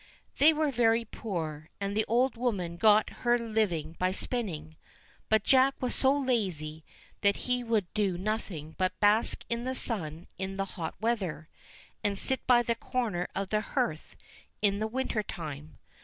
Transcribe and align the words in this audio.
They 0.39 0.51
were 0.51 0.71
very 0.71 1.05
poor, 1.05 1.69
and 1.79 1.95
the 1.95 2.05
old 2.07 2.35
woman 2.35 2.75
got 2.75 3.11
her 3.21 3.37
Hving 3.37 3.99
by 3.99 4.11
spinning, 4.11 4.75
but 5.29 5.43
Jack 5.43 5.75
was 5.79 5.93
so 5.93 6.17
lazy 6.17 6.83
that 7.21 7.35
he 7.45 7.63
would 7.63 7.85
do 7.93 8.17
nothing 8.17 8.73
but 8.79 8.99
bask 8.99 9.45
in 9.47 9.63
the 9.63 9.75
sun 9.75 10.25
in 10.39 10.57
the 10.57 10.65
hot 10.65 10.95
weather, 10.99 11.49
and 12.03 12.17
sit 12.17 12.39
by 12.47 12.63
the 12.63 12.73
corner 12.73 13.27
of 13.35 13.49
the 13.49 13.61
hearth 13.61 14.15
in 14.59 14.79
the 14.79 14.87
winter 14.87 15.21
time. 15.21 15.77